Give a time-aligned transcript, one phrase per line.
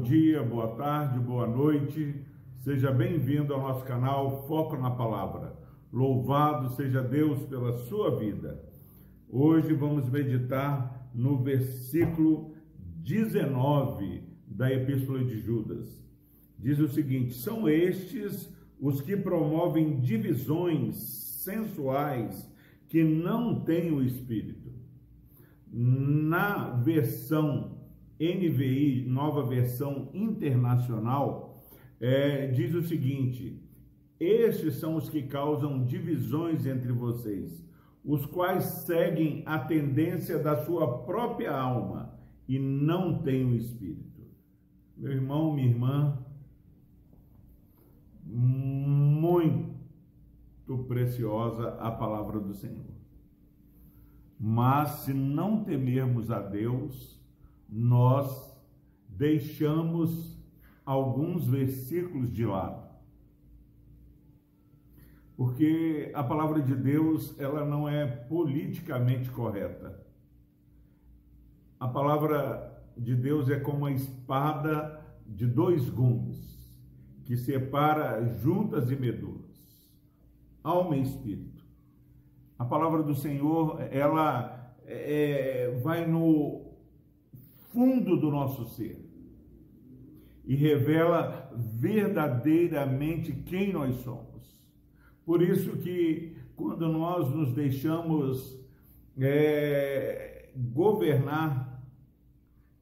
[0.00, 2.14] dia, boa tarde, boa noite.
[2.56, 5.54] Seja bem-vindo ao nosso canal Foco na Palavra.
[5.92, 8.64] Louvado seja Deus pela sua vida.
[9.28, 16.02] Hoje vamos meditar no versículo 19 da Epístola de Judas.
[16.58, 22.50] Diz o seguinte: São estes os que promovem divisões sensuais
[22.88, 24.72] que não têm o Espírito.
[25.70, 27.79] Na versão
[28.20, 31.64] NVI, nova versão internacional,
[31.98, 33.58] é, diz o seguinte:
[34.18, 37.64] Estes são os que causam divisões entre vocês,
[38.04, 42.14] os quais seguem a tendência da sua própria alma
[42.46, 44.20] e não têm o Espírito.
[44.96, 46.18] Meu irmão, minha irmã,
[48.26, 49.70] muito
[50.86, 52.90] preciosa a palavra do Senhor.
[54.38, 57.19] Mas se não temermos a Deus,
[57.70, 58.50] nós
[59.08, 60.36] deixamos
[60.84, 62.88] alguns versículos de lado.
[65.36, 70.04] Porque a palavra de Deus, ela não é politicamente correta.
[71.78, 76.60] A palavra de Deus é como a espada de dois gumes,
[77.24, 79.88] que separa juntas e medulas,
[80.62, 81.64] alma e espírito.
[82.58, 86.59] A palavra do Senhor, ela é, vai no
[87.70, 89.08] fundo do nosso ser
[90.44, 94.60] e revela verdadeiramente quem nós somos.
[95.24, 98.58] Por isso que quando nós nos deixamos
[99.18, 101.80] é, governar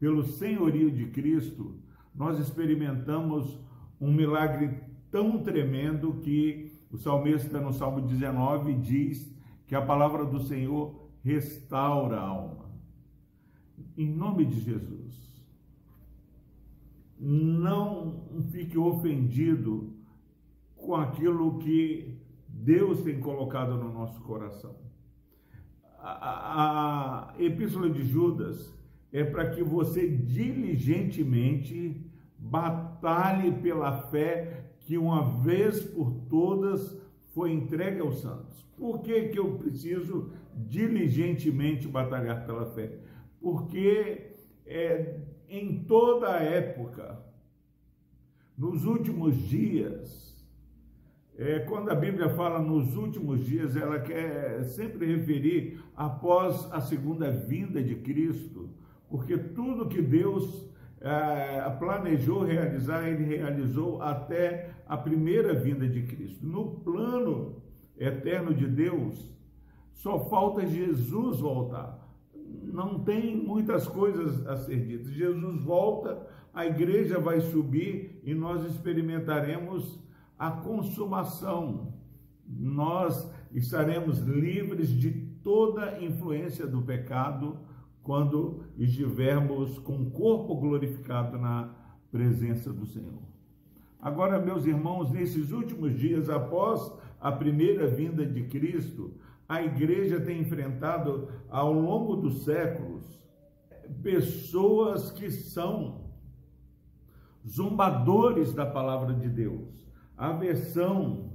[0.00, 1.76] pelo senhorio de Cristo,
[2.14, 3.60] nós experimentamos
[4.00, 10.40] um milagre tão tremendo que o salmista no Salmo 19 diz que a palavra do
[10.40, 12.57] Senhor restaura a alma
[13.96, 15.42] em nome de Jesus.
[17.18, 19.92] Não fique ofendido
[20.76, 22.16] com aquilo que
[22.48, 24.76] Deus tem colocado no nosso coração.
[26.00, 28.72] A, Epístola de Judas
[29.12, 32.00] é para que você diligentemente
[32.38, 36.96] batalhe pela fé que uma vez por todas
[37.34, 38.64] foi entregue aos santos.
[38.76, 42.92] Por que, que eu preciso diligentemente batalhar pela fé?
[43.40, 44.32] Porque
[44.66, 47.18] é, em toda a época,
[48.56, 50.36] nos últimos dias,
[51.36, 57.30] é, quando a Bíblia fala nos últimos dias, ela quer sempre referir após a segunda
[57.30, 58.70] vinda de Cristo,
[59.08, 60.68] porque tudo que Deus
[61.00, 66.44] é, planejou realizar, ele realizou até a primeira vinda de Cristo.
[66.44, 67.62] No plano
[67.96, 69.32] eterno de Deus,
[69.92, 72.07] só falta Jesus voltar
[72.72, 75.12] não tem muitas coisas a ser ditas.
[75.12, 79.98] Jesus volta, a igreja vai subir e nós experimentaremos
[80.38, 81.94] a consumação.
[82.46, 85.10] Nós estaremos livres de
[85.42, 87.58] toda influência do pecado
[88.02, 91.74] quando estivermos com o corpo glorificado na
[92.10, 93.22] presença do Senhor.
[94.00, 99.12] Agora, meus irmãos, nesses últimos dias, após a primeira vinda de Cristo,
[99.48, 103.18] a igreja tem enfrentado ao longo dos séculos
[104.02, 106.12] pessoas que são
[107.48, 109.66] zombadores da palavra de Deus.
[110.16, 111.32] A versão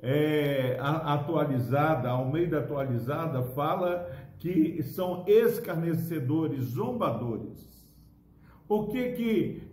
[0.00, 7.70] é, atualizada, ao meio da atualizada, fala que são escarnecedores, zombadores.
[8.66, 9.71] O que que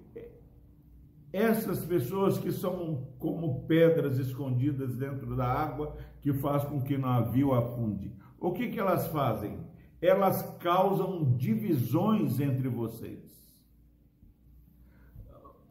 [1.31, 6.99] essas pessoas que são como pedras escondidas dentro da água, que faz com que o
[6.99, 8.11] navio afunde.
[8.39, 9.59] O que, que elas fazem?
[10.01, 13.29] Elas causam divisões entre vocês.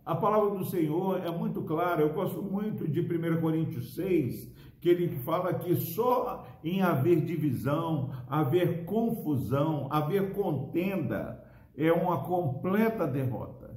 [0.04, 4.88] A palavra do Senhor é muito clara, eu gosto muito de 1 Coríntios 6, que
[4.88, 11.44] ele fala que só em haver divisão, haver confusão, haver contenda,
[11.77, 13.67] é uma completa derrota.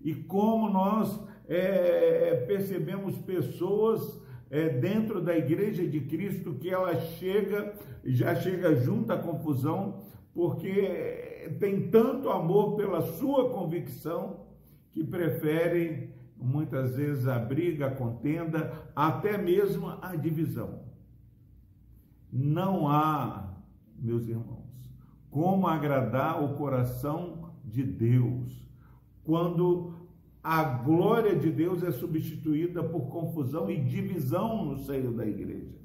[0.00, 4.20] E como nós é, percebemos pessoas
[4.50, 7.74] é, dentro da igreja de Cristo que ela chega,
[8.04, 10.02] já chega junto à confusão,
[10.32, 14.46] porque tem tanto amor pela sua convicção
[14.90, 20.80] que prefere muitas vezes a briga, a contenda, até mesmo a divisão.
[22.32, 23.54] Não há,
[23.98, 24.60] meus irmãos,
[25.30, 28.69] como agradar o coração de Deus
[29.24, 29.94] quando
[30.42, 35.78] a glória de Deus é substituída por confusão e divisão no seio da igreja.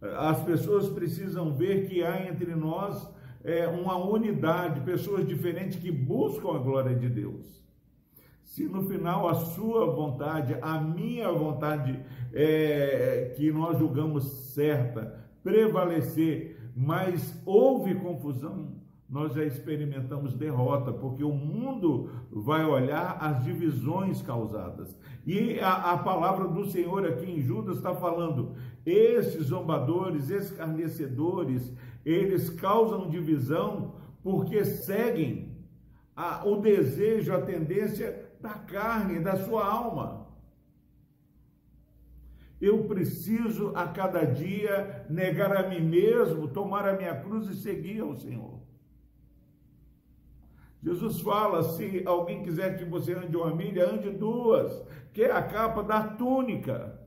[0.00, 3.08] As pessoas precisam ver que há entre nós
[3.44, 7.58] é, uma unidade, pessoas diferentes que buscam a glória de Deus.
[8.42, 14.24] se no final a sua vontade, a minha vontade, é, que nós julgamos
[14.54, 18.72] certa, prevalecer, mas houve confusão,
[19.08, 24.94] nós já experimentamos derrota, porque o mundo vai olhar as divisões causadas.
[25.26, 31.72] E a, a palavra do Senhor aqui em Judas está falando: esses zombadores, escarnecedores,
[32.04, 35.56] eles causam divisão porque seguem
[36.14, 40.28] a, o desejo, a tendência da carne, da sua alma.
[42.60, 48.00] Eu preciso a cada dia negar a mim mesmo, tomar a minha cruz e seguir
[48.00, 48.57] ao Senhor.
[50.82, 55.42] Jesus fala: se alguém quiser que você ande uma milha, ande duas, que é a
[55.42, 56.98] capa da túnica.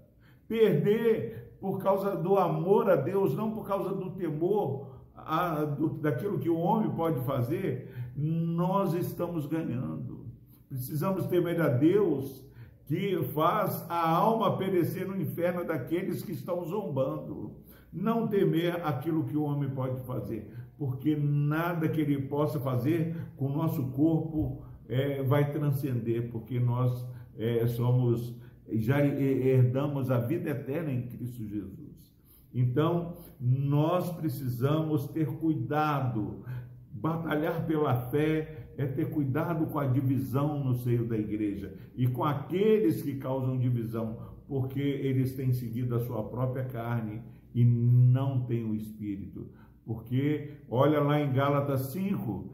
[0.48, 6.40] Perder por causa do amor a Deus, não por causa do temor a, do, daquilo
[6.40, 10.26] que o homem pode fazer, nós estamos ganhando.
[10.68, 12.46] Precisamos temer a Deus
[12.86, 17.56] que faz a alma perecer no inferno daqueles que estão zombando.
[17.94, 20.50] Não temer aquilo que o homem pode fazer,
[20.82, 27.08] porque nada que ele possa fazer com o nosso corpo é, vai transcender, porque nós
[27.38, 28.36] é, somos,
[28.68, 32.12] já herdamos a vida eterna em Cristo Jesus.
[32.52, 36.44] Então, nós precisamos ter cuidado,
[36.92, 42.24] batalhar pela fé é ter cuidado com a divisão no seio da igreja e com
[42.24, 44.18] aqueles que causam divisão,
[44.48, 47.22] porque eles têm seguido a sua própria carne
[47.54, 49.62] e não têm o espírito.
[49.86, 52.52] Porque, olha lá em Gálatas 5,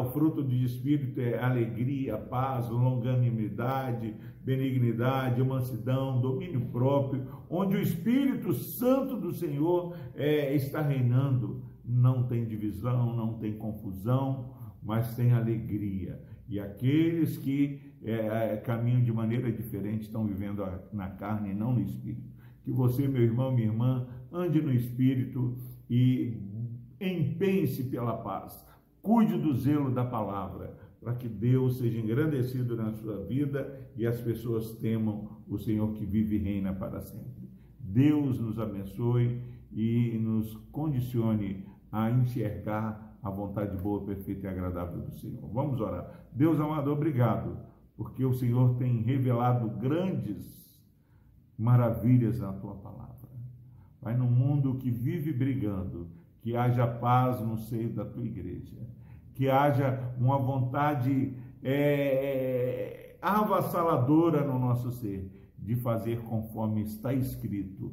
[0.00, 8.54] o fruto do espírito é alegria, paz, longanimidade, benignidade, mansidão, domínio próprio, onde o Espírito
[8.54, 11.62] Santo do Senhor é, está reinando.
[11.84, 16.20] Não tem divisão, não tem confusão, mas tem alegria.
[16.48, 21.74] E aqueles que é, é, caminham de maneira diferente estão vivendo na carne e não
[21.74, 22.30] no espírito.
[22.62, 25.56] Que você, meu irmão, minha irmã, ande no espírito
[25.88, 26.36] e
[27.00, 28.66] empenhe-se pela paz.
[29.02, 34.20] Cuide do zelo da palavra, para que Deus seja engrandecido na sua vida e as
[34.20, 37.48] pessoas temam o Senhor que vive e reina para sempre.
[37.78, 39.40] Deus nos abençoe
[39.72, 45.48] e nos condicione a enxergar a vontade boa, perfeita e agradável do Senhor.
[45.52, 46.26] Vamos orar.
[46.32, 47.58] Deus amado, obrigado,
[47.96, 50.80] porque o Senhor tem revelado grandes
[51.58, 53.28] maravilhas na tua palavra.
[54.00, 56.08] Vai no mundo que vive brigando,
[56.46, 58.76] que haja paz no seio da tua igreja,
[59.34, 65.28] que haja uma vontade é, avassaladora no nosso ser
[65.58, 67.92] de fazer conforme está escrito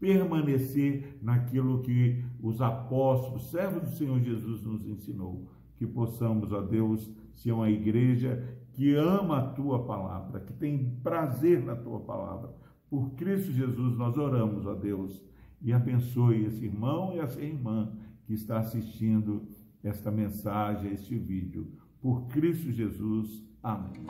[0.00, 5.46] permanecer naquilo que os apóstolos, servos do Senhor Jesus, nos ensinou.
[5.76, 11.64] Que possamos, ó Deus, ser uma igreja que ama a tua palavra, que tem prazer
[11.64, 12.52] na tua palavra.
[12.90, 15.22] Por Cristo Jesus nós oramos, ó Deus,
[15.62, 17.92] e abençoe esse irmão e essa irmã
[18.26, 19.46] que está assistindo
[19.82, 21.72] esta mensagem, este vídeo.
[22.00, 23.44] Por Cristo Jesus.
[23.62, 24.06] Amém.